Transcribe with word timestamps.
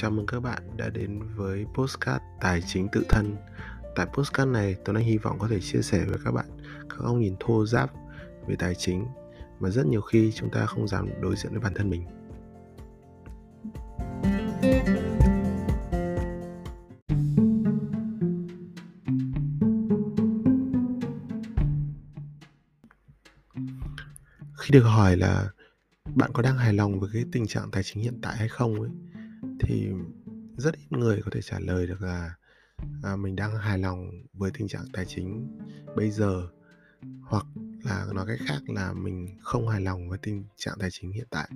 Chào 0.00 0.10
mừng 0.10 0.26
các 0.26 0.40
bạn 0.40 0.62
đã 0.76 0.88
đến 0.88 1.20
với 1.36 1.66
Postcard 1.74 2.24
Tài 2.40 2.62
chính 2.66 2.88
tự 2.92 3.04
thân. 3.08 3.36
Tại 3.96 4.06
Postcard 4.06 4.50
này, 4.50 4.76
Tuấn 4.84 4.96
Anh 4.96 5.04
hy 5.04 5.18
vọng 5.18 5.38
có 5.38 5.48
thể 5.48 5.60
chia 5.60 5.82
sẻ 5.82 6.04
với 6.08 6.18
các 6.24 6.30
bạn 6.30 6.46
các 6.88 6.98
góc 6.98 7.16
nhìn 7.16 7.34
thô 7.40 7.66
giáp 7.66 7.90
về 8.46 8.56
tài 8.58 8.74
chính 8.74 9.06
mà 9.60 9.70
rất 9.70 9.86
nhiều 9.86 10.00
khi 10.00 10.32
chúng 10.32 10.50
ta 10.50 10.66
không 10.66 10.88
dám 10.88 11.08
đối 11.20 11.36
diện 11.36 11.52
với 11.52 11.60
bản 11.60 11.74
thân 11.74 11.90
mình. 11.90 12.04
Khi 24.58 24.72
được 24.72 24.82
hỏi 24.82 25.16
là 25.16 25.50
bạn 26.14 26.30
có 26.32 26.42
đang 26.42 26.58
hài 26.58 26.72
lòng 26.72 27.00
với 27.00 27.10
cái 27.12 27.24
tình 27.32 27.46
trạng 27.46 27.70
tài 27.70 27.82
chính 27.82 28.02
hiện 28.02 28.18
tại 28.22 28.36
hay 28.36 28.48
không 28.48 28.80
ấy 28.80 28.90
thì 29.60 29.90
rất 30.56 30.74
ít 30.74 30.92
người 30.92 31.20
có 31.24 31.30
thể 31.34 31.40
trả 31.42 31.58
lời 31.58 31.86
được 31.86 32.02
là 32.02 32.34
à, 33.02 33.16
mình 33.16 33.36
đang 33.36 33.56
hài 33.56 33.78
lòng 33.78 34.10
với 34.32 34.50
tình 34.54 34.68
trạng 34.68 34.84
tài 34.92 35.04
chính 35.04 35.58
bây 35.96 36.10
giờ 36.10 36.48
hoặc 37.22 37.46
là 37.84 38.06
nói 38.14 38.24
cách 38.28 38.38
khác 38.46 38.60
là 38.66 38.92
mình 38.92 39.38
không 39.42 39.68
hài 39.68 39.80
lòng 39.80 40.08
với 40.08 40.18
tình 40.18 40.44
trạng 40.56 40.74
tài 40.78 40.88
chính 40.92 41.12
hiện 41.12 41.26
tại. 41.30 41.50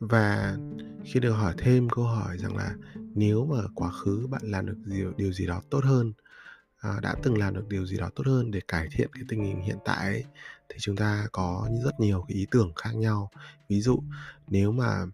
Và 0.00 0.56
khi 1.04 1.20
được 1.20 1.32
hỏi 1.32 1.54
thêm 1.58 1.88
câu 1.88 2.04
hỏi 2.04 2.38
rằng 2.38 2.56
là 2.56 2.74
nếu 2.94 3.46
mà 3.46 3.62
quá 3.74 3.90
khứ 3.90 4.26
bạn 4.30 4.42
làm 4.44 4.66
được 4.66 4.76
điều, 4.84 5.12
điều 5.16 5.32
gì 5.32 5.46
đó 5.46 5.62
tốt 5.70 5.84
hơn 5.84 6.12
à, 6.78 7.00
đã 7.02 7.14
từng 7.22 7.38
làm 7.38 7.54
được 7.54 7.68
điều 7.68 7.86
gì 7.86 7.96
đó 7.96 8.10
tốt 8.14 8.26
hơn 8.26 8.50
để 8.50 8.60
cải 8.68 8.88
thiện 8.92 9.08
cái 9.12 9.24
tình 9.28 9.44
hình 9.44 9.60
hiện 9.60 9.78
tại 9.84 10.06
ấy, 10.06 10.24
thì 10.68 10.76
chúng 10.80 10.96
ta 10.96 11.26
có 11.32 11.68
rất 11.84 12.00
nhiều 12.00 12.24
cái 12.28 12.36
ý 12.36 12.46
tưởng 12.50 12.72
khác 12.76 12.92
nhau. 12.94 13.30
Ví 13.68 13.80
dụ 13.80 14.02
nếu 14.48 14.72
mà 14.72 15.06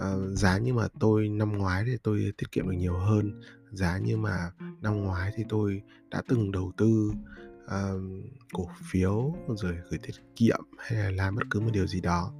uh, 0.00 0.38
giá 0.38 0.58
như 0.58 0.74
mà 0.74 0.88
tôi 1.00 1.28
năm 1.28 1.52
ngoái 1.52 1.84
thì 1.86 1.96
tôi 2.02 2.32
tiết 2.38 2.52
kiệm 2.52 2.68
được 2.68 2.76
nhiều 2.76 2.98
hơn. 2.98 3.40
Giá 3.70 3.98
như 3.98 4.16
mà 4.16 4.50
năm 4.80 4.96
ngoái 4.96 5.32
thì 5.36 5.44
tôi 5.48 5.82
đã 6.10 6.22
từng 6.28 6.52
đầu 6.52 6.72
tư 6.76 7.12
uh, 7.64 8.02
cổ 8.52 8.68
phiếu 8.90 9.34
rồi 9.48 9.76
gửi 9.90 9.98
tiết 10.02 10.14
kiệm 10.36 10.60
hay 10.78 10.98
là 10.98 11.10
làm 11.10 11.36
bất 11.36 11.44
cứ 11.50 11.60
một 11.60 11.70
điều 11.72 11.86
gì 11.86 12.00
đó. 12.00 12.32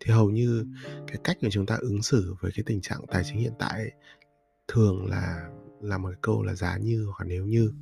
Thì 0.00 0.12
hầu 0.12 0.30
như 0.30 0.66
cái 1.06 1.16
cách 1.24 1.36
mà 1.42 1.48
chúng 1.50 1.66
ta 1.66 1.76
ứng 1.80 2.02
xử 2.02 2.34
với 2.40 2.52
cái 2.54 2.62
tình 2.66 2.80
trạng 2.80 3.00
tài 3.10 3.22
chính 3.24 3.38
hiện 3.38 3.52
tại 3.58 3.78
ấy, 3.78 3.92
thường 4.68 5.06
là 5.06 5.48
là 5.80 5.98
một 5.98 6.08
cái 6.08 6.18
câu 6.22 6.42
là 6.42 6.54
giá 6.54 6.76
như 6.76 7.06
hoặc 7.06 7.24
nếu 7.26 7.46
như. 7.46 7.72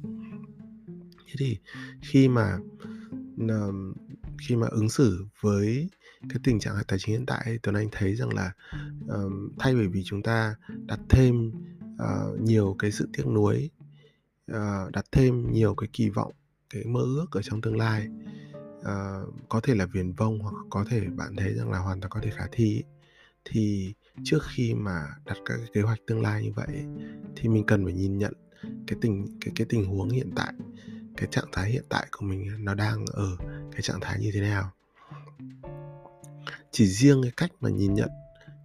Thế 1.26 1.34
thì 1.38 1.58
khi 2.02 2.28
mà 2.28 2.58
um, 3.38 3.94
khi 4.38 4.56
mà 4.56 4.66
ứng 4.70 4.88
xử 4.88 5.26
với 5.40 5.88
cái 6.28 6.38
tình 6.44 6.60
trạng 6.60 6.74
tài 6.88 6.98
chính 6.98 7.14
hiện 7.14 7.26
tại 7.26 7.58
Tuấn 7.62 7.76
Anh 7.76 7.88
thấy 7.92 8.14
rằng 8.14 8.34
là 8.34 8.52
um, 9.08 9.48
thay 9.58 9.74
bởi 9.74 9.88
vì 9.88 10.02
chúng 10.04 10.22
ta 10.22 10.54
đặt 10.86 11.00
thêm 11.08 11.52
uh, 12.02 12.40
nhiều 12.40 12.76
cái 12.78 12.92
sự 12.92 13.08
tiếc 13.12 13.26
nuối 13.26 13.70
uh, 14.52 14.92
đặt 14.92 15.04
thêm 15.12 15.52
nhiều 15.52 15.74
cái 15.74 15.88
kỳ 15.92 16.08
vọng 16.08 16.32
cái 16.70 16.84
mơ 16.84 17.00
ước 17.00 17.26
ở 17.30 17.42
trong 17.42 17.60
tương 17.60 17.76
lai 17.76 18.08
uh, 18.78 19.34
có 19.48 19.60
thể 19.62 19.74
là 19.74 19.86
viền 19.86 20.12
vông 20.12 20.38
hoặc 20.38 20.54
có 20.70 20.84
thể 20.90 21.00
bạn 21.00 21.36
thấy 21.36 21.54
rằng 21.54 21.70
là 21.70 21.78
hoàn 21.78 22.00
toàn 22.00 22.10
có 22.10 22.20
thể 22.22 22.30
khả 22.30 22.46
thi 22.52 22.82
thì 23.44 23.94
trước 24.24 24.42
khi 24.48 24.74
mà 24.74 25.06
đặt 25.24 25.36
các 25.44 25.56
cái 25.56 25.66
kế 25.72 25.80
hoạch 25.80 25.98
tương 26.06 26.22
lai 26.22 26.42
như 26.42 26.52
vậy 26.52 26.84
thì 27.36 27.48
mình 27.48 27.64
cần 27.66 27.84
phải 27.84 27.92
nhìn 27.92 28.18
nhận 28.18 28.32
cái 28.86 28.98
tình 29.00 29.38
cái 29.40 29.52
cái 29.56 29.66
tình 29.68 29.84
huống 29.84 30.08
hiện 30.08 30.30
tại 30.36 30.52
cái 31.16 31.28
trạng 31.30 31.48
thái 31.52 31.70
hiện 31.70 31.84
tại 31.88 32.06
của 32.12 32.26
mình 32.26 32.64
nó 32.64 32.74
đang 32.74 33.04
ở 33.06 33.36
cái 33.72 33.82
trạng 33.82 34.00
thái 34.00 34.18
như 34.20 34.30
thế 34.34 34.40
nào. 34.40 34.72
Chỉ 36.70 36.86
riêng 36.86 37.22
cái 37.22 37.32
cách 37.36 37.50
mà 37.60 37.70
nhìn 37.70 37.94
nhận 37.94 38.10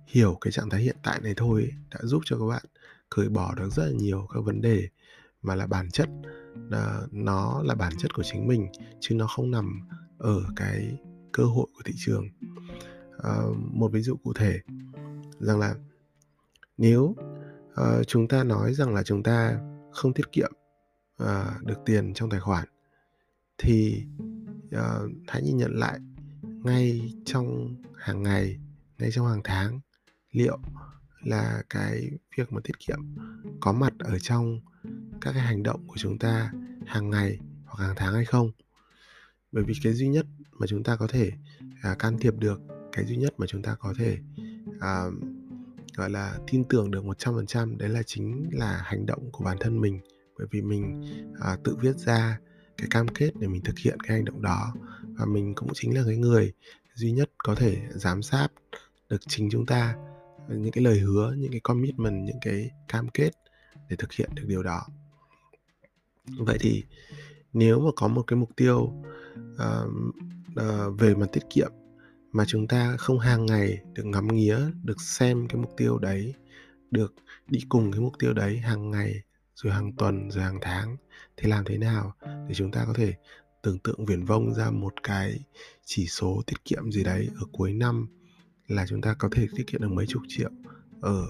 hiểu 0.08 0.38
cái 0.42 0.52
trạng 0.52 0.70
thái 0.70 0.82
hiện 0.82 0.96
tại 1.04 1.20
này 1.22 1.34
thôi 1.38 1.72
đã 1.92 2.00
giúp 2.04 2.22
cho 2.26 2.40
các 2.40 2.46
bạn 2.46 2.64
cởi 3.10 3.30
bỏ 3.30 3.56
được 3.56 3.70
rất 3.70 3.86
là 3.86 3.92
nhiều 3.92 4.28
các 4.34 4.40
vấn 4.46 4.62
đề 4.62 4.88
mà 5.42 5.56
là 5.56 5.68
bản 5.68 5.92
chất 5.92 6.10
là 6.70 7.02
nó 7.12 7.64
là 7.64 7.76
bản 7.76 7.94
chất 7.98 8.14
của 8.14 8.24
chính 8.24 8.48
mình 8.48 8.68
chứ 9.00 9.16
nó 9.16 9.28
không 9.28 9.52
nằm 9.52 9.90
ở 10.18 10.44
cái 10.56 10.98
cơ 11.32 11.44
hội 11.44 11.68
của 11.74 11.82
thị 11.86 11.94
trường. 11.98 12.28
À, 13.24 13.36
một 13.56 13.92
ví 13.92 14.02
dụ 14.02 14.16
cụ 14.24 14.34
thể 14.34 14.60
rằng 15.40 15.60
là 15.60 15.76
nếu 16.78 17.16
uh, 17.72 18.08
chúng 18.08 18.28
ta 18.28 18.44
nói 18.44 18.74
rằng 18.74 18.94
là 18.94 19.04
chúng 19.04 19.24
ta 19.24 19.60
không 19.92 20.14
tiết 20.14 20.32
kiệm 20.32 20.52
uh, 21.22 21.64
được 21.64 21.80
tiền 21.86 22.14
trong 22.14 22.30
tài 22.30 22.40
khoản 22.40 22.68
thì 23.58 24.06
uh, 24.76 25.12
hãy 25.28 25.42
nhìn 25.42 25.58
nhận 25.58 25.72
lại 25.74 26.00
ngay 26.42 27.14
trong 27.26 27.76
hàng 27.96 28.24
ngày 28.24 28.60
ngay 28.98 29.12
trong 29.12 29.28
hàng 29.28 29.42
tháng 29.44 29.80
liệu 30.32 30.58
là 31.24 31.64
cái 31.70 32.12
việc 32.38 32.54
mà 32.54 32.62
tiết 32.64 32.80
kiệm 32.80 33.00
có 33.60 33.72
mặt 33.72 33.94
ở 34.00 34.20
trong 34.20 34.60
các 35.22 35.32
cái 35.34 35.44
hành 35.44 35.64
động 35.64 35.88
của 35.88 35.98
chúng 35.98 36.18
ta 36.18 36.52
hàng 36.86 37.10
ngày 37.10 37.38
hoặc 37.66 37.86
hàng 37.86 37.96
tháng 37.96 38.14
hay 38.14 38.26
không. 38.26 38.52
Bởi 39.52 39.64
vì 39.64 39.74
cái 39.84 39.94
duy 39.94 40.08
nhất 40.08 40.26
mà 40.52 40.68
chúng 40.68 40.84
ta 40.84 40.96
có 40.96 41.08
thể 41.08 41.32
à, 41.82 41.96
can 42.00 42.18
thiệp 42.18 42.34
được 42.38 42.62
cái 42.92 43.06
duy 43.06 43.18
nhất 43.18 43.34
mà 43.38 43.48
chúng 43.48 43.62
ta 43.62 43.76
có 43.76 43.94
thể 43.98 44.18
à, 44.80 45.04
gọi 45.96 46.10
là 46.10 46.38
tin 46.52 46.64
tưởng 46.64 46.92
được 46.92 47.04
100% 47.04 47.78
đấy 47.78 47.90
là 47.90 48.04
chính 48.04 48.50
là 48.52 48.82
hành 48.86 49.06
động 49.06 49.32
của 49.32 49.44
bản 49.44 49.58
thân 49.60 49.82
mình 49.82 50.00
bởi 50.42 50.48
vì 50.52 50.62
mình 50.62 51.02
à, 51.40 51.58
tự 51.64 51.76
viết 51.82 51.98
ra 51.98 52.40
cái 52.78 52.88
cam 52.92 53.08
kết 53.08 53.32
để 53.40 53.48
mình 53.48 53.62
thực 53.64 53.80
hiện 53.80 54.00
cái 54.00 54.18
hành 54.18 54.26
động 54.26 54.42
đó. 54.42 54.74
Và 55.04 55.26
mình 55.26 55.56
cũng 55.56 55.70
chính 55.74 55.96
là 55.96 56.04
cái 56.06 56.18
người 56.18 56.54
duy 56.94 57.12
nhất 57.12 57.32
có 57.38 57.56
thể 57.56 57.78
giám 57.92 58.22
sát 58.22 58.48
được 59.10 59.22
chính 59.28 59.50
chúng 59.52 59.66
ta 59.66 59.96
ờ, 60.48 60.56
những 60.56 60.72
cái 60.72 60.84
lời 60.84 61.00
hứa 61.00 61.34
những 61.38 61.52
cái 61.52 61.60
commitment 61.60 62.26
những 62.26 62.40
cái 62.42 62.70
cam 62.88 63.10
kết 63.10 63.32
để 63.90 63.96
thực 63.96 64.14
hiện 64.14 64.30
được 64.34 64.44
điều 64.48 64.64
đó. 64.64 64.86
Vậy 66.38 66.58
thì 66.60 66.84
nếu 67.54 67.80
mà 67.80 67.92
có 67.96 68.08
một 68.08 68.24
cái 68.28 68.38
mục 68.38 68.50
tiêu 68.56 68.94
uh, 69.40 69.90
uh, 70.52 71.00
về 71.00 71.16
mặt 71.16 71.28
tiết 71.32 71.44
kiệm 71.50 71.72
mà 72.32 72.46
chúng 72.48 72.68
ta 72.68 72.98
không 72.98 73.20
hàng 73.20 73.46
ngày 73.46 73.80
được 73.94 74.04
ngắm 74.06 74.28
nghía 74.28 74.60
được 74.84 75.02
xem 75.02 75.48
cái 75.48 75.62
mục 75.62 75.72
tiêu 75.78 75.98
đấy 75.98 76.34
được 76.92 77.14
đi 77.48 77.60
cùng 77.70 77.92
cái 77.92 78.02
mục 78.02 78.14
tiêu 78.20 78.34
đấy 78.34 78.58
hàng 78.58 78.92
ngày 78.92 79.24
rồi 79.64 79.74
hàng 79.74 79.92
tuần 79.94 80.32
rồi 80.32 80.44
hàng 80.44 80.60
tháng. 80.62 80.98
Thì 81.38 81.50
làm 81.50 81.66
thế 81.66 81.78
nào 81.78 82.14
để 82.22 82.54
chúng 82.54 82.72
ta 82.72 82.86
có 82.88 82.94
thể 82.94 83.14
tưởng 83.62 83.80
tượng 83.80 84.06
viển 84.06 84.26
vông 84.26 84.54
ra 84.54 84.72
một 84.72 84.94
cái 85.04 85.40
chỉ 85.86 86.08
số 86.08 86.42
tiết 86.48 86.66
kiệm 86.66 86.92
gì 86.92 87.04
đấy 87.04 87.30
ở 87.36 87.46
cuối 87.52 87.74
năm 87.74 88.08
là 88.68 88.86
chúng 88.88 89.02
ta 89.02 89.14
có 89.14 89.30
thể 89.32 89.48
tiết 89.56 89.68
kiệm 89.68 89.82
được 89.82 89.92
mấy 89.92 90.06
chục 90.06 90.22
triệu? 90.28 90.50
Ở 91.02 91.28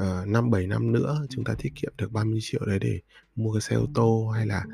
uh, 0.00 0.28
năm 0.28 0.50
bảy 0.50 0.66
năm 0.66 0.92
nữa 0.92 1.26
chúng 1.30 1.44
ta 1.44 1.54
tiết 1.58 1.72
kiệm 1.74 1.92
được 1.98 2.12
30 2.12 2.38
triệu 2.42 2.66
đấy 2.66 2.78
để 2.78 3.00
mua 3.34 3.52
cái 3.52 3.60
xe 3.60 3.76
ô 3.76 3.86
tô 3.94 4.32
hay 4.34 4.46
là 4.46 4.64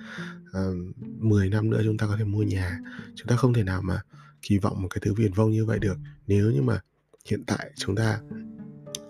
ờ, 0.52 0.70
uh, 0.70 0.98
10 0.98 1.48
năm 1.48 1.70
nữa 1.70 1.80
chúng 1.84 1.98
ta 1.98 2.06
có 2.06 2.16
thể 2.16 2.24
mua 2.24 2.42
nhà. 2.42 2.78
Chúng 3.14 3.28
ta 3.28 3.36
không 3.36 3.54
thể 3.54 3.62
nào 3.62 3.82
mà 3.82 4.02
kỳ 4.42 4.58
vọng 4.58 4.82
một 4.82 4.88
cái 4.88 5.00
thứ 5.02 5.14
viển 5.14 5.32
vông 5.32 5.50
như 5.50 5.64
vậy 5.64 5.78
được. 5.78 5.96
Nếu 6.26 6.50
như 6.50 6.62
mà 6.62 6.80
hiện 7.30 7.44
tại 7.46 7.70
chúng 7.76 7.96
ta 7.96 8.20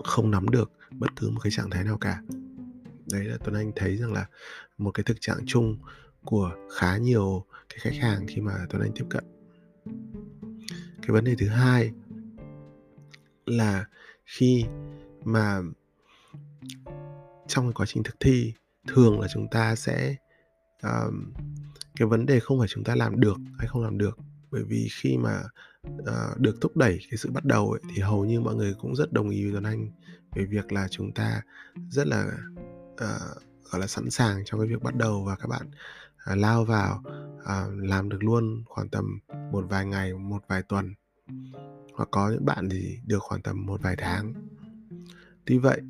không 0.05 0.31
nắm 0.31 0.49
được 0.49 0.73
bất 0.91 1.09
cứ 1.17 1.31
một 1.31 1.41
cái 1.41 1.51
trạng 1.51 1.71
thái 1.71 1.85
nào 1.85 1.99
cả 1.99 2.23
đấy 3.13 3.25
là 3.25 3.37
tuấn 3.45 3.55
anh 3.55 3.73
thấy 3.77 3.97
rằng 3.97 4.13
là 4.13 4.27
một 4.79 4.91
cái 4.91 5.05
thực 5.05 5.17
trạng 5.21 5.39
chung 5.47 5.79
của 6.25 6.53
khá 6.79 6.97
nhiều 6.97 7.45
cái 7.69 7.79
khách 7.81 7.95
hàng 8.01 8.27
khi 8.29 8.41
mà 8.41 8.53
tuấn 8.71 8.83
anh 8.83 8.93
tiếp 8.95 9.05
cận. 9.11 9.25
Cái 11.03 11.11
vấn 11.11 11.25
đề 11.25 11.35
thứ 11.39 11.49
hai 11.49 11.93
là 13.47 13.87
khi 14.25 14.65
mà 15.25 15.61
trong 17.47 17.67
cái 17.67 17.73
quá 17.73 17.87
trình 17.87 18.03
thực 18.03 18.21
thi 18.21 18.53
thường 18.87 19.21
là 19.21 19.29
chúng 19.33 19.49
ta 19.49 19.75
sẽ 19.75 20.17
um, 20.83 21.33
cái 21.97 22.09
vấn 22.09 22.27
đề 22.27 22.41
không 22.41 22.59
phải 22.59 22.69
chúng 22.69 22.85
ta 22.85 22.95
làm 22.95 23.21
được 23.21 23.37
hay 23.59 23.69
không 23.69 23.83
làm 23.83 23.99
được. 23.99 24.19
Bởi 24.51 24.63
vì 24.65 24.89
khi 24.93 25.17
mà 25.17 25.43
uh, 25.89 26.39
được 26.39 26.61
thúc 26.61 26.77
đẩy 26.77 26.99
cái 27.11 27.17
sự 27.17 27.31
bắt 27.31 27.45
đầu 27.45 27.71
ấy, 27.71 27.81
thì 27.95 28.03
hầu 28.03 28.25
như 28.25 28.41
mọi 28.41 28.55
người 28.55 28.75
cũng 28.75 28.97
rất 28.97 29.13
đồng 29.13 29.31
ý 29.31 29.45
với 29.45 29.53
Tuấn 29.53 29.65
Anh 29.65 29.91
về 30.35 30.45
việc 30.45 30.73
là 30.73 30.89
chúng 30.91 31.13
ta 31.13 31.43
rất 31.91 32.07
là 32.07 32.33
uh, 33.05 33.43
gọi 33.71 33.81
là 33.81 33.87
sẵn 33.87 34.11
sàng 34.11 34.43
trong 34.45 34.61
cái 34.61 34.69
việc 34.69 34.83
bắt 34.83 34.95
đầu 34.97 35.25
và 35.25 35.37
các 35.37 35.47
bạn 35.47 35.67
uh, 36.33 36.39
lao 36.39 36.65
vào 36.65 37.05
uh, 37.39 37.85
làm 37.85 38.09
được 38.09 38.25
luôn 38.25 38.63
khoảng 38.67 38.89
tầm 38.89 39.19
một 39.53 39.65
vài 39.69 39.87
ngày 39.87 40.15
một 40.15 40.43
vài 40.49 40.63
tuần. 40.63 40.95
Hoặc 41.95 42.09
có 42.11 42.31
những 42.31 42.45
bạn 42.45 42.69
thì 42.69 42.99
được 43.07 43.19
khoảng 43.23 43.43
tầm 43.43 43.67
một 43.67 43.83
vài 43.83 43.97
tháng. 43.99 44.35
Tuy 45.47 45.59
vậy 45.59 45.81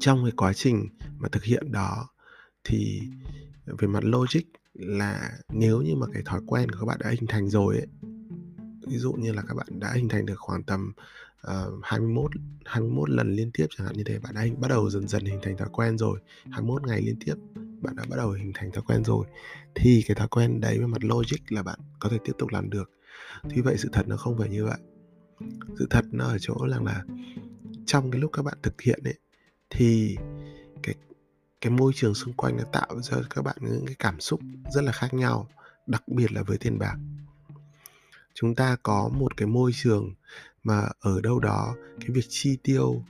trong 0.00 0.24
cái 0.24 0.32
quá 0.36 0.52
trình 0.52 0.88
mà 1.18 1.28
thực 1.28 1.44
hiện 1.44 1.72
đó 1.72 2.08
thì 2.64 3.02
về 3.66 3.88
mặt 3.88 4.04
logic 4.04 4.42
là 4.74 5.30
nếu 5.48 5.82
như 5.82 5.94
mà 5.96 6.06
cái 6.12 6.22
thói 6.24 6.40
quen 6.46 6.70
của 6.70 6.78
các 6.80 6.86
bạn 6.86 6.98
đã 7.00 7.10
hình 7.10 7.26
thành 7.26 7.48
rồi 7.48 7.76
ấy 7.76 7.86
ví 8.86 8.98
dụ 8.98 9.12
như 9.12 9.32
là 9.32 9.42
các 9.48 9.54
bạn 9.54 9.66
đã 9.80 9.92
hình 9.94 10.08
thành 10.08 10.26
được 10.26 10.38
khoảng 10.38 10.62
tầm 10.62 10.92
uh, 11.46 11.84
21 11.84 12.30
21 12.64 13.10
lần 13.10 13.32
liên 13.32 13.50
tiếp 13.54 13.66
chẳng 13.76 13.86
hạn 13.86 13.96
như 13.96 14.04
thế 14.04 14.18
bạn 14.18 14.34
đã 14.34 14.46
bắt 14.58 14.68
đầu 14.68 14.90
dần 14.90 15.08
dần 15.08 15.24
hình 15.24 15.38
thành 15.42 15.56
thói 15.56 15.68
quen 15.72 15.98
rồi. 15.98 16.20
21 16.50 16.86
ngày 16.86 17.02
liên 17.02 17.16
tiếp 17.24 17.34
bạn 17.80 17.96
đã 17.96 18.04
bắt 18.10 18.16
đầu 18.16 18.30
hình 18.30 18.52
thành 18.54 18.72
thói 18.72 18.82
quen 18.86 19.04
rồi. 19.04 19.26
Thì 19.74 20.04
cái 20.06 20.14
thói 20.14 20.28
quen 20.28 20.60
đấy 20.60 20.78
về 20.78 20.86
mặt 20.86 21.04
logic 21.04 21.52
là 21.52 21.62
bạn 21.62 21.78
có 21.98 22.08
thể 22.08 22.18
tiếp 22.24 22.32
tục 22.38 22.48
làm 22.52 22.70
được. 22.70 22.90
Tuy 23.50 23.62
vậy 23.62 23.76
sự 23.78 23.88
thật 23.92 24.08
nó 24.08 24.16
không 24.16 24.38
phải 24.38 24.48
như 24.48 24.64
vậy. 24.64 24.78
Sự 25.78 25.86
thật 25.90 26.04
nó 26.12 26.24
ở 26.24 26.38
chỗ 26.40 26.54
rằng 26.70 26.84
là 26.84 27.04
trong 27.86 28.10
cái 28.10 28.20
lúc 28.20 28.30
các 28.32 28.42
bạn 28.42 28.58
thực 28.62 28.80
hiện 28.80 29.00
ấy 29.04 29.14
thì 29.70 30.16
cái 30.82 30.94
cái 31.60 31.70
môi 31.70 31.92
trường 31.94 32.14
xung 32.14 32.34
quanh 32.34 32.56
nó 32.56 32.64
tạo 32.72 33.00
cho 33.02 33.22
các 33.30 33.42
bạn 33.42 33.56
những 33.60 33.86
cái 33.86 33.94
cảm 33.98 34.20
xúc 34.20 34.40
rất 34.74 34.84
là 34.84 34.92
khác 34.92 35.14
nhau 35.14 35.48
đặc 35.86 36.08
biệt 36.08 36.32
là 36.32 36.42
với 36.42 36.58
tiền 36.58 36.78
bạc 36.78 36.96
chúng 38.34 38.54
ta 38.54 38.76
có 38.82 39.08
một 39.08 39.36
cái 39.36 39.48
môi 39.48 39.70
trường 39.74 40.14
mà 40.62 40.88
ở 41.00 41.20
đâu 41.20 41.40
đó 41.40 41.74
cái 42.00 42.10
việc 42.10 42.26
chi 42.28 42.58
tiêu 42.62 43.04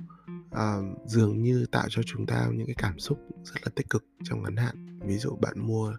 uh, 0.55 1.09
dường 1.09 1.43
như 1.43 1.67
tạo 1.73 1.87
cho 1.91 2.03
chúng 2.07 2.27
ta 2.27 2.49
những 2.53 2.67
cái 2.67 2.77
cảm 2.79 2.99
xúc 2.99 3.19
rất 3.45 3.55
là 3.63 3.71
tích 3.75 3.91
cực 3.91 4.05
trong 4.25 4.43
ngắn 4.43 4.57
hạn. 4.57 4.99
Ví 5.07 5.19
dụ 5.19 5.37
bạn 5.37 5.55
mua 5.57 5.97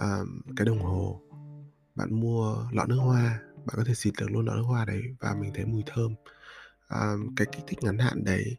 uh, 0.00 0.28
cái 0.56 0.66
đồng 0.66 0.82
hồ 0.82 1.20
bạn 1.94 2.20
mua 2.20 2.56
lọ 2.72 2.86
nước 2.86 2.98
hoa 2.98 3.40
bạn 3.64 3.76
có 3.76 3.84
thể 3.86 3.94
xịt 3.94 4.14
được 4.20 4.30
luôn 4.30 4.46
lọ 4.46 4.54
nước 4.54 4.62
hoa 4.62 4.84
đấy 4.84 5.02
và 5.20 5.34
mình 5.40 5.52
thấy 5.54 5.64
mùi 5.64 5.82
thơm. 5.86 6.14
Uh, 6.94 7.32
cái 7.36 7.46
kích 7.52 7.64
thích 7.66 7.78
ngắn 7.82 7.98
hạn 7.98 8.24
đấy 8.24 8.56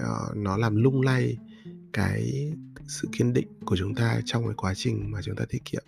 uh, 0.00 0.36
nó 0.36 0.56
làm 0.56 0.76
lung 0.76 1.00
lay 1.00 1.38
cái 1.92 2.52
sự 2.88 3.08
kiên 3.12 3.32
định 3.32 3.48
của 3.64 3.76
chúng 3.76 3.94
ta 3.94 4.20
trong 4.24 4.44
cái 4.44 4.54
quá 4.56 4.72
trình 4.76 5.10
mà 5.10 5.22
chúng 5.22 5.36
ta 5.36 5.44
tiết 5.48 5.64
kiệm. 5.64 5.84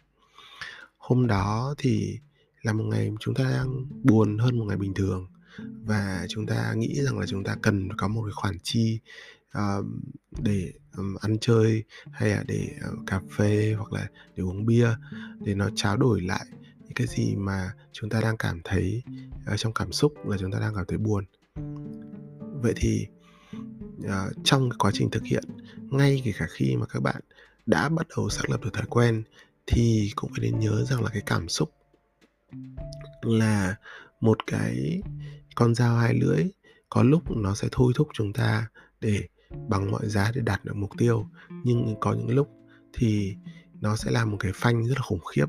Hôm 0.96 1.26
đó 1.26 1.75
thì 1.78 2.19
là 2.64 2.72
một 2.72 2.84
ngày 2.84 3.12
chúng 3.20 3.34
ta 3.34 3.44
đang 3.44 3.87
buồn 4.02 4.38
hơn 4.38 4.58
một 4.58 4.64
ngày 4.64 4.76
bình 4.76 4.94
thường. 4.94 5.26
Và 5.84 6.26
chúng 6.28 6.46
ta 6.46 6.75
nghĩ 6.76 7.02
rằng 7.02 7.19
là 7.19 7.26
chúng 7.26 7.44
ta 7.44 7.56
cần 7.62 7.88
có 7.96 8.08
một 8.08 8.22
cái 8.22 8.32
khoản 8.34 8.58
chi 8.62 9.00
uh, 9.58 9.84
để 10.43 10.72
um, 10.96 11.14
ăn 11.20 11.38
chơi 11.40 11.84
hay 12.12 12.28
là 12.28 12.44
để 12.46 12.69
uh, 12.93 13.06
cà 13.06 13.20
phê 13.37 13.75
hoặc 13.78 13.93
là 13.93 14.08
để 14.37 14.43
uống 14.43 14.66
bia 14.66 14.88
để 15.40 15.55
nó 15.55 15.70
trao 15.75 15.96
đổi 15.96 16.20
lại 16.20 16.46
những 16.84 16.94
cái 16.94 17.06
gì 17.06 17.34
mà 17.37 17.72
chúng 17.93 18.11
ta 18.11 18.20
đang 18.20 18.37
cảm 18.37 18.61
thấy 18.64 19.02
uh, 19.52 19.58
trong 19.58 19.72
cảm 19.72 19.93
xúc 19.93 20.14
là 20.26 20.37
chúng 20.40 20.52
ta 20.52 20.58
đang 20.58 20.75
cảm 20.75 20.84
thấy 20.88 20.99
buồn. 20.99 21.25
Vậy 22.62 22.72
thì 22.76 23.06
uh, 23.99 24.32
trong 24.44 24.70
cái 24.70 24.76
quá 24.78 24.90
trình 24.94 25.10
thực 25.10 25.25
hiện 25.25 25.44
ngay 25.90 26.22
kể 26.25 26.32
cả 26.38 26.46
khi 26.50 26.76
mà 26.76 26.87
các 26.87 27.02
bạn 27.02 27.20
đã 27.67 27.88
bắt 27.88 28.06
đầu 28.17 28.28
xác 28.28 28.50
lập 28.50 28.60
được 28.62 28.72
thói 28.72 28.87
quen 28.88 29.22
thì 29.67 30.12
cũng 30.14 30.31
phải 30.31 30.40
nên 30.50 30.60
nhớ 30.60 30.84
rằng 30.84 31.02
là 31.02 31.10
cái 31.10 31.22
cảm 31.26 31.49
xúc 31.49 31.70
là 33.22 33.76
một 34.20 34.38
cái 34.46 35.02
con 35.54 35.74
dao 35.74 35.96
hai 35.96 36.14
lưỡi 36.14 36.44
có 36.90 37.02
lúc 37.02 37.30
nó 37.30 37.54
sẽ 37.54 37.68
thôi 37.72 37.92
thúc 37.96 38.08
chúng 38.14 38.32
ta 38.32 38.68
để 39.00 39.22
bằng 39.68 39.90
mọi 39.90 40.08
giá 40.08 40.32
để 40.34 40.40
đạt 40.40 40.64
được 40.64 40.76
mục 40.76 40.90
tiêu. 40.98 41.26
Nhưng 41.64 41.94
có 42.00 42.12
những 42.12 42.34
lúc 42.34 42.48
thì 42.92 43.36
nó 43.80 43.96
sẽ 43.96 44.10
là 44.10 44.24
một 44.24 44.36
cái 44.40 44.52
phanh 44.54 44.86
rất 44.86 44.94
là 44.96 45.02
khủng 45.02 45.24
khiếp. 45.34 45.46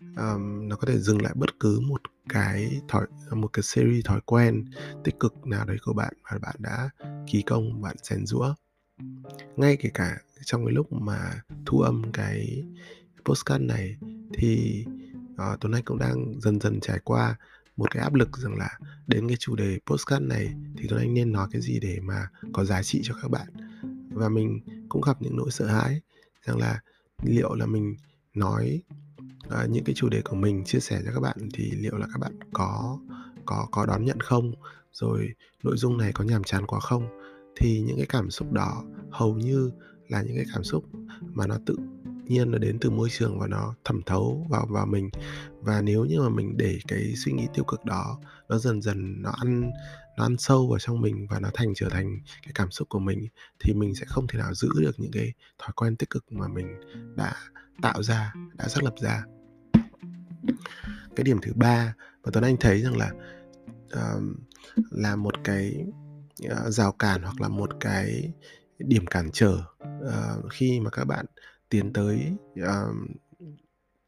Um, 0.00 0.68
nó 0.68 0.76
có 0.76 0.86
thể 0.86 0.98
dừng 0.98 1.22
lại 1.22 1.32
bất 1.36 1.60
cứ 1.60 1.80
một 1.80 2.00
cái 2.28 2.80
thói 2.88 3.06
một 3.30 3.48
cái 3.52 3.62
series 3.62 4.04
thói 4.04 4.20
quen 4.26 4.64
tích 5.04 5.20
cực 5.20 5.46
nào 5.46 5.64
đấy 5.64 5.76
của 5.84 5.92
bạn 5.92 6.12
mà 6.22 6.38
bạn 6.38 6.56
đã 6.58 6.90
kỳ 7.26 7.42
công 7.42 7.82
bạn 7.82 7.96
rèn 8.02 8.26
rũa 8.26 8.54
ngay 9.56 9.76
kể 9.76 9.90
cả 9.94 10.18
trong 10.44 10.66
cái 10.66 10.74
lúc 10.74 10.92
mà 10.92 11.42
thu 11.66 11.80
âm 11.80 12.12
cái 12.12 12.64
postcard 13.24 13.64
này 13.64 13.96
thì 14.32 14.84
Ờ, 15.38 15.50
à, 15.50 15.56
Tuấn 15.60 15.72
Anh 15.72 15.82
cũng 15.84 15.98
đang 15.98 16.40
dần 16.40 16.60
dần 16.60 16.80
trải 16.80 16.98
qua 17.04 17.36
một 17.76 17.90
cái 17.90 18.02
áp 18.02 18.14
lực 18.14 18.38
rằng 18.38 18.56
là 18.56 18.78
đến 19.06 19.28
cái 19.28 19.36
chủ 19.36 19.56
đề 19.56 19.78
postcard 19.86 20.24
này 20.26 20.54
thì 20.76 20.86
Tuấn 20.88 21.00
Anh 21.00 21.14
nên 21.14 21.32
nói 21.32 21.48
cái 21.52 21.62
gì 21.62 21.80
để 21.80 21.98
mà 22.02 22.28
có 22.52 22.64
giá 22.64 22.82
trị 22.82 23.00
cho 23.04 23.14
các 23.22 23.30
bạn? 23.30 23.48
Và 24.12 24.28
mình 24.28 24.60
cũng 24.88 25.02
gặp 25.02 25.22
những 25.22 25.36
nỗi 25.36 25.50
sợ 25.50 25.66
hãi 25.66 26.00
rằng 26.46 26.58
là 26.58 26.80
liệu 27.22 27.54
là 27.54 27.66
mình 27.66 27.96
nói 28.34 28.82
uh, 29.46 29.70
những 29.70 29.84
cái 29.84 29.94
chủ 29.94 30.08
đề 30.08 30.22
của 30.24 30.36
mình 30.36 30.64
chia 30.64 30.80
sẻ 30.80 31.02
cho 31.04 31.10
các 31.14 31.20
bạn 31.20 31.36
thì 31.54 31.70
liệu 31.70 31.96
là 31.96 32.06
các 32.12 32.18
bạn 32.20 32.32
có 32.52 32.98
có 33.46 33.68
có 33.70 33.86
đón 33.86 34.04
nhận 34.04 34.20
không? 34.20 34.52
Rồi 34.92 35.28
nội 35.62 35.76
dung 35.76 35.98
này 35.98 36.12
có 36.12 36.24
nhàm 36.24 36.44
chán 36.44 36.66
quá 36.66 36.80
không? 36.80 37.08
Thì 37.56 37.80
những 37.80 37.96
cái 37.96 38.06
cảm 38.06 38.30
xúc 38.30 38.52
đó 38.52 38.84
hầu 39.10 39.34
như 39.34 39.70
là 40.08 40.22
những 40.22 40.36
cái 40.36 40.46
cảm 40.54 40.64
xúc 40.64 40.84
mà 41.20 41.46
nó 41.46 41.58
tự 41.66 41.76
nhiên 42.28 42.50
nó 42.50 42.58
đến 42.58 42.78
từ 42.80 42.90
môi 42.90 43.08
trường 43.10 43.38
và 43.38 43.46
nó 43.46 43.74
thẩm 43.84 44.02
thấu 44.06 44.46
vào 44.50 44.66
vào 44.70 44.86
mình. 44.86 45.10
Và 45.60 45.80
nếu 45.80 46.04
như 46.04 46.20
mà 46.20 46.28
mình 46.28 46.56
để 46.56 46.78
cái 46.88 47.12
suy 47.16 47.32
nghĩ 47.32 47.46
tiêu 47.54 47.64
cực 47.64 47.84
đó 47.84 48.20
nó 48.48 48.58
dần 48.58 48.82
dần 48.82 49.22
nó 49.22 49.30
ăn 49.30 49.70
nó 50.16 50.24
ăn 50.24 50.36
sâu 50.38 50.68
vào 50.68 50.78
trong 50.78 51.00
mình 51.00 51.26
và 51.30 51.40
nó 51.40 51.50
thành 51.54 51.72
trở 51.74 51.88
thành 51.88 52.20
cái 52.42 52.52
cảm 52.54 52.70
xúc 52.70 52.88
của 52.88 52.98
mình 52.98 53.28
thì 53.60 53.74
mình 53.74 53.94
sẽ 53.94 54.06
không 54.06 54.26
thể 54.26 54.38
nào 54.38 54.54
giữ 54.54 54.68
được 54.80 55.00
những 55.00 55.12
cái 55.12 55.32
thói 55.58 55.72
quen 55.76 55.96
tích 55.96 56.10
cực 56.10 56.32
mà 56.32 56.48
mình 56.48 56.66
đã 57.16 57.34
tạo 57.82 58.02
ra 58.02 58.34
đã 58.54 58.68
xác 58.68 58.82
lập 58.82 58.94
ra. 59.00 59.24
Cái 61.16 61.24
điểm 61.24 61.38
thứ 61.42 61.52
ba 61.54 61.94
mà 62.24 62.30
tuấn 62.32 62.44
anh 62.44 62.56
thấy 62.56 62.82
rằng 62.82 62.96
là 62.96 63.10
uh, 63.86 64.22
là 64.90 65.16
một 65.16 65.34
cái 65.44 65.84
uh, 66.46 66.72
rào 66.72 66.92
cản 66.92 67.22
hoặc 67.22 67.40
là 67.40 67.48
một 67.48 67.70
cái 67.80 68.32
điểm 68.78 69.06
cản 69.06 69.30
trở 69.32 69.58
uh, 69.84 70.52
khi 70.52 70.80
mà 70.80 70.90
các 70.90 71.04
bạn 71.04 71.26
tiến 71.68 71.92
tới 71.92 72.32
uh, 72.60 72.96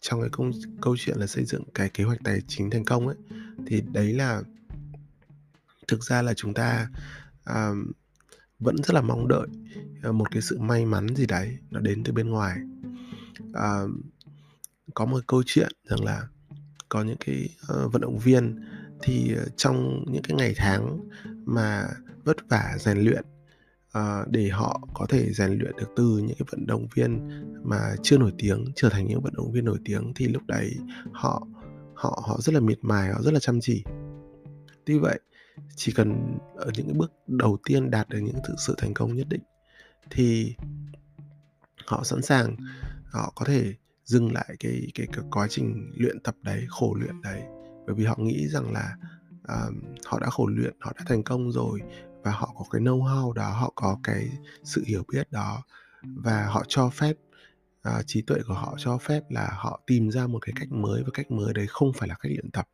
trong 0.01 0.21
cái 0.21 0.31
công 0.33 0.51
câu 0.83 0.97
chuyện 0.99 1.17
là 1.19 1.27
xây 1.27 1.45
dựng 1.45 1.63
cái 1.75 1.89
kế 1.89 2.05
hoạch 2.05 2.19
tài 2.25 2.41
chính 2.49 2.71
thành 2.71 2.85
công 2.85 3.07
ấy 3.07 3.17
thì 3.67 3.83
đấy 3.93 4.13
là 4.13 4.43
thực 5.89 6.05
ra 6.05 6.23
là 6.23 6.35
chúng 6.35 6.55
ta 6.55 6.89
uh, 7.51 7.77
vẫn 8.59 8.77
rất 8.77 8.95
là 8.95 9.01
mong 9.01 9.29
đợi 9.29 9.47
à, 10.03 10.13
một 10.13 10.31
cái 10.31 10.43
sự 10.43 10.59
may 10.59 10.87
mắn 10.87 11.15
gì 11.17 11.27
đấy 11.27 11.59
nó 11.71 11.81
đến 11.81 12.05
từ 12.05 12.13
bên 12.13 12.29
ngoài. 12.29 12.59
Uh, 13.51 13.91
có 14.95 15.07
một 15.07 15.21
câu 15.27 15.43
chuyện 15.47 15.73
rằng 15.85 16.05
là 16.05 16.23
có 16.89 17.03
những 17.03 17.17
cái 17.21 17.49
uh, 17.63 17.93
vận 17.93 18.03
động 18.03 18.19
viên 18.19 18.65
thì 19.03 19.35
ờ, 19.35 19.45
trong 19.57 20.05
những 20.13 20.23
cái 20.23 20.37
ngày 20.37 20.55
tháng 20.57 21.09
mà 21.45 21.89
vất 22.25 22.37
vả 22.49 22.77
rèn 22.79 22.99
luyện 22.99 23.25
Ờ, 23.93 24.25
để 24.31 24.49
họ 24.49 24.81
có 24.95 25.07
thể 25.09 25.33
rèn 25.33 25.51
luyện 25.51 25.77
được 25.77 25.89
từ 25.97 26.19
những 26.19 26.37
cái 26.39 26.47
vận 26.51 26.67
động 26.67 26.87
viên 26.95 27.29
mà 27.63 27.95
chưa 28.03 28.19
nổi 28.19 28.33
tiếng 28.39 28.65
trở 28.77 28.89
thành 28.89 29.07
những 29.07 29.21
vận 29.21 29.33
động 29.37 29.53
viên 29.53 29.65
nổi 29.65 29.79
tiếng 29.85 30.13
thì 30.17 30.29
lúc 30.29 30.43
đấy 30.47 30.77
họ 31.13 31.47
họ 31.95 32.23
họ 32.27 32.41
rất 32.41 32.55
là 32.55 32.61
miệt 32.61 32.79
mài 32.83 33.13
họ 33.13 33.23
rất 33.23 33.35
là 33.35 33.41
chăm 33.41 33.61
chỉ. 33.61 33.85
Tuy 34.85 34.99
vậy 34.99 35.21
chỉ 35.77 35.93
cần 35.93 36.39
ở 36.57 36.71
những 36.77 36.87
cái 36.87 36.95
bước 36.95 37.13
đầu 37.27 37.59
tiên 37.65 37.91
đạt 37.91 38.09
được 38.09 38.19
những 38.19 38.37
sự, 38.49 38.55
sự 38.59 38.75
thành 38.79 38.95
công 38.95 39.17
nhất 39.17 39.29
định 39.29 39.43
thì 40.11 40.55
họ 41.87 42.05
sẵn 42.05 42.23
sàng 42.23 42.57
họ 43.11 43.33
có 43.37 43.45
thể 43.45 43.75
dừng 44.05 44.33
lại 44.33 44.57
cái 44.61 44.89
cái, 44.95 45.07
cái 45.13 45.25
quá 45.31 45.47
trình 45.51 45.93
luyện 45.97 46.21
tập 46.21 46.35
đấy 46.43 46.65
khổ 46.69 46.95
luyện 47.01 47.23
đấy. 47.23 47.43
Bởi 47.87 47.95
vì 47.95 48.05
họ 48.05 48.17
nghĩ 48.19 48.49
rằng 48.49 48.73
là 48.73 48.97
uh, 49.43 49.75
họ 50.07 50.19
đã 50.21 50.31
khổ 50.31 50.47
luyện 50.47 50.75
họ 50.81 50.93
đã 50.97 51.05
thành 51.07 51.23
công 51.23 51.53
rồi 51.53 51.81
và 52.23 52.31
họ 52.31 52.55
có 52.59 52.65
cái 52.71 52.81
know 52.81 53.03
how 53.03 53.33
đó 53.33 53.51
họ 53.51 53.73
có 53.75 53.99
cái 54.03 54.29
sự 54.65 54.85
hiểu 54.87 55.03
biết 55.13 55.33
đó 55.33 55.63
và 56.03 56.47
họ 56.47 56.65
cho 56.69 56.91
phép 56.91 57.17
uh, 57.89 58.07
trí 58.07 58.23
tuệ 58.23 58.39
của 58.47 58.55
họ 58.55 58.75
cho 58.79 58.99
phép 58.99 59.23
là 59.29 59.49
họ 59.53 59.81
tìm 59.87 60.11
ra 60.11 60.27
một 60.27 60.39
cái 60.43 60.53
cách 60.59 60.73
mới 60.73 61.03
và 61.03 61.11
cách 61.15 61.31
mới 61.31 61.55
đấy 61.55 61.67
không 61.69 61.93
phải 61.93 62.09
là 62.09 62.15
cách 62.15 62.33
luyện 62.33 62.51
tập. 62.51 62.69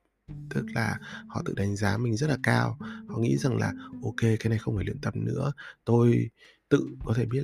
Tức 0.51 0.67
là 0.75 0.99
họ 1.29 1.43
tự 1.45 1.55
đánh 1.57 1.77
giá 1.77 1.97
mình 1.97 2.17
rất 2.17 2.31
là 2.31 2.37
cao 2.43 2.79
họ 3.09 3.19
nghĩ 3.19 3.37
rằng 3.37 3.57
là 3.57 3.73
ok 4.03 4.21
cái 4.21 4.51
này 4.51 4.59
không 4.59 4.77
phải 4.77 4.85
luyện 4.85 5.01
tập 5.01 5.17
nữa 5.17 5.53
tôi 5.85 6.31
tự 6.69 6.89
có 7.05 7.15
thể 7.15 7.27
biết 7.27 7.43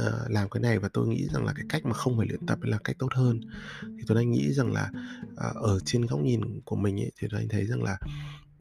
uh, 0.00 0.30
làm 0.30 0.48
cái 0.50 0.60
này 0.60 0.78
và 0.78 0.88
tôi 0.92 1.08
nghĩ 1.08 1.28
rằng 1.28 1.44
là 1.44 1.52
cái 1.52 1.64
cách 1.68 1.86
mà 1.86 1.92
không 1.92 2.16
phải 2.16 2.26
luyện 2.26 2.46
tập 2.46 2.58
là 2.62 2.78
cách 2.84 2.96
tốt 2.98 3.08
hơn. 3.14 3.40
Thì 3.82 4.04
tôi 4.06 4.16
đang 4.16 4.30
nghĩ 4.30 4.52
rằng 4.52 4.72
là 4.72 4.90
uh, 5.32 5.56
ở 5.56 5.78
trên 5.84 6.06
góc 6.06 6.20
nhìn 6.20 6.60
của 6.64 6.76
mình 6.76 7.00
ấy, 7.00 7.12
thì 7.16 7.28
tôi 7.30 7.40
anh 7.40 7.48
thấy 7.48 7.66
rằng 7.66 7.82
là 7.82 7.98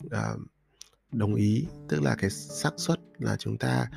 uh, 0.05 0.41
đồng 1.11 1.35
ý 1.35 1.65
tức 1.89 2.01
là 2.01 2.15
cái 2.15 2.29
xác 2.29 2.73
suất 2.77 2.99
là 3.19 3.35
chúng 3.37 3.57
ta 3.57 3.87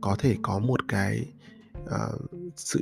có 0.00 0.16
thể 0.18 0.36
có 0.42 0.58
một 0.58 0.80
cái 0.88 1.26
uh, 1.84 2.30
sự 2.56 2.80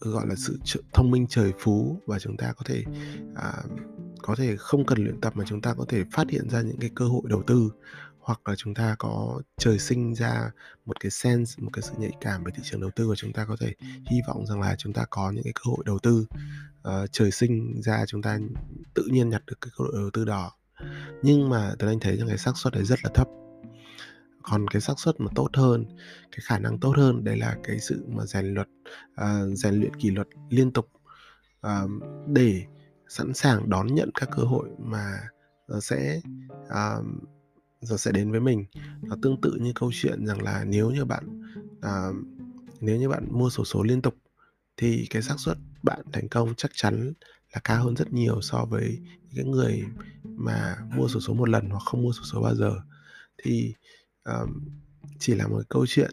ừ, 0.00 0.10
gọi 0.10 0.26
là 0.26 0.34
sự 0.64 0.84
thông 0.92 1.10
minh 1.10 1.26
trời 1.28 1.52
phú 1.58 2.00
và 2.06 2.18
chúng 2.18 2.36
ta 2.36 2.52
có 2.52 2.62
thể 2.66 2.84
uh, 3.32 3.70
có 4.22 4.34
thể 4.34 4.56
không 4.56 4.86
cần 4.86 5.04
luyện 5.04 5.20
tập 5.20 5.32
mà 5.36 5.44
chúng 5.48 5.60
ta 5.60 5.74
có 5.74 5.84
thể 5.88 6.04
phát 6.12 6.30
hiện 6.30 6.48
ra 6.50 6.62
những 6.62 6.76
cái 6.80 6.90
cơ 6.94 7.04
hội 7.04 7.22
đầu 7.24 7.42
tư. 7.46 7.70
Hoặc 8.18 8.40
là 8.48 8.54
chúng 8.56 8.74
ta 8.74 8.96
có 8.98 9.40
trời 9.58 9.78
sinh 9.78 10.14
ra 10.14 10.50
một 10.84 11.00
cái 11.00 11.10
sense 11.10 11.62
một 11.62 11.70
cái 11.72 11.82
sự 11.82 11.92
nhạy 11.98 12.10
cảm 12.20 12.44
về 12.44 12.52
thị 12.56 12.62
trường 12.64 12.80
đầu 12.80 12.90
tư 12.96 13.08
và 13.08 13.14
chúng 13.14 13.32
ta 13.32 13.44
có 13.44 13.56
thể 13.60 13.74
hy 14.10 14.16
vọng 14.28 14.46
rằng 14.46 14.60
là 14.60 14.74
chúng 14.78 14.92
ta 14.92 15.04
có 15.10 15.30
những 15.30 15.44
cái 15.44 15.52
cơ 15.52 15.62
hội 15.64 15.82
đầu 15.86 15.98
tư. 15.98 16.26
Uh, 16.88 17.12
trời 17.12 17.30
sinh 17.30 17.82
ra 17.82 18.06
chúng 18.06 18.22
ta 18.22 18.38
tự 18.94 19.04
nhiên 19.10 19.28
nhặt 19.28 19.42
được 19.46 19.60
cái 19.60 19.70
cơ 19.78 19.84
hội 19.84 19.92
đầu 19.94 20.10
tư 20.12 20.24
đó 20.24 20.52
nhưng 21.22 21.48
mà 21.48 21.74
tôi 21.78 21.90
anh 21.90 22.00
thấy 22.00 22.16
rằng 22.16 22.28
cái 22.28 22.38
xác 22.38 22.56
suất 22.56 22.72
đấy 22.72 22.84
rất 22.84 22.98
là 23.04 23.10
thấp. 23.14 23.28
Còn 24.42 24.68
cái 24.68 24.80
xác 24.80 24.98
suất 24.98 25.20
mà 25.20 25.30
tốt 25.34 25.48
hơn 25.52 25.84
cái 26.32 26.38
khả 26.42 26.58
năng 26.58 26.78
tốt 26.78 26.92
hơn 26.96 27.24
đấy 27.24 27.36
là 27.36 27.56
cái 27.62 27.80
sự 27.80 28.04
mà 28.08 28.26
rèn 28.26 28.54
luật 28.54 28.68
uh, 28.68 28.88
à, 29.14 29.46
rèn 29.54 29.74
luyện 29.74 29.96
kỷ 29.96 30.10
luật 30.10 30.28
liên 30.50 30.70
tục 30.70 30.90
uh, 31.66 31.90
để 32.26 32.62
sẵn 33.08 33.34
sàng 33.34 33.70
đón 33.70 33.86
nhận 33.94 34.10
các 34.14 34.28
cơ 34.36 34.42
hội 34.42 34.68
mà 34.78 35.20
nó 35.68 35.80
sẽ 35.80 36.20
à, 36.68 36.96
uh, 36.98 37.04
giờ 37.80 37.96
sẽ 37.96 38.12
đến 38.12 38.30
với 38.30 38.40
mình. 38.40 38.64
Nó 39.02 39.16
tương 39.22 39.40
tự 39.40 39.58
như 39.60 39.72
câu 39.74 39.90
chuyện 39.94 40.26
rằng 40.26 40.42
là 40.42 40.64
nếu 40.64 40.90
như 40.90 41.04
bạn 41.04 41.42
uh, 41.78 42.16
nếu 42.80 42.96
như 42.96 43.08
bạn 43.08 43.28
mua 43.30 43.50
sổ 43.50 43.64
số 43.64 43.82
liên 43.82 44.02
tục 44.02 44.14
thì 44.76 45.06
cái 45.10 45.22
xác 45.22 45.34
suất 45.38 45.56
bạn 45.82 46.00
thành 46.12 46.28
công 46.28 46.54
chắc 46.54 46.70
chắn 46.74 47.12
là 47.52 47.60
cao 47.64 47.84
hơn 47.84 47.96
rất 47.96 48.12
nhiều 48.12 48.40
so 48.40 48.64
với 48.64 48.98
những 49.30 49.50
người 49.50 49.84
mà 50.24 50.76
mua 50.96 51.08
sổ 51.08 51.20
số 51.20 51.34
một 51.34 51.48
lần 51.48 51.70
hoặc 51.70 51.82
không 51.84 52.02
mua 52.02 52.12
sổ 52.12 52.22
số 52.24 52.42
bao 52.42 52.54
giờ 52.54 52.72
thì 53.42 53.74
um, 54.24 54.68
chỉ 55.18 55.34
là 55.34 55.46
một 55.46 55.62
câu 55.68 55.86
chuyện 55.88 56.10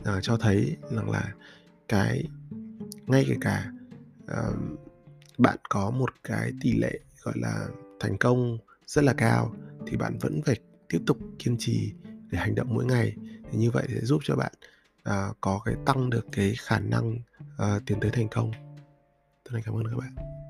uh, 0.00 0.22
cho 0.22 0.36
thấy 0.36 0.76
rằng 0.90 1.10
là 1.10 1.32
cái 1.88 2.24
ngay 3.06 3.24
kể 3.28 3.36
cả 3.40 3.72
um, 4.28 4.76
bạn 5.38 5.58
có 5.68 5.90
một 5.90 6.10
cái 6.24 6.52
tỷ 6.60 6.72
lệ 6.72 7.00
gọi 7.22 7.34
là 7.36 7.68
thành 8.00 8.18
công 8.18 8.58
rất 8.86 9.04
là 9.04 9.12
cao 9.12 9.54
thì 9.86 9.96
bạn 9.96 10.18
vẫn 10.18 10.42
phải 10.42 10.56
tiếp 10.88 11.00
tục 11.06 11.18
kiên 11.38 11.56
trì 11.58 11.92
để 12.30 12.38
hành 12.38 12.54
động 12.54 12.74
mỗi 12.74 12.84
ngày 12.84 13.16
thì 13.50 13.58
như 13.58 13.70
vậy 13.70 13.86
sẽ 13.88 14.00
giúp 14.00 14.20
cho 14.24 14.36
bạn 14.36 14.52
uh, 15.08 15.36
có 15.40 15.60
cái 15.64 15.74
tăng 15.86 16.10
được 16.10 16.26
cái 16.32 16.54
khả 16.58 16.78
năng 16.78 17.16
uh, 17.54 17.82
tiến 17.86 18.00
tới 18.00 18.10
thành 18.10 18.28
công. 18.28 18.50
Tôi 19.50 19.62
cảm 19.64 19.74
ơn 19.74 19.84
các 19.90 19.96
bạn. 19.96 20.41